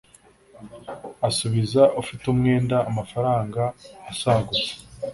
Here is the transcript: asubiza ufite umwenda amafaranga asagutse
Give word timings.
asubiza 1.27 1.81
ufite 2.01 2.23
umwenda 2.33 2.77
amafaranga 2.89 3.63
asagutse 4.11 4.71